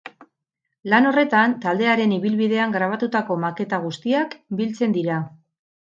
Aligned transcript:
Lan 0.93 1.07
horretan, 1.09 1.53
taldearen 1.67 2.17
ibilbidean 2.17 2.75
grabatutako 2.79 3.39
maketa 3.47 3.83
guztiak 3.87 4.39
biltzen 4.63 4.99
dira. 5.01 5.25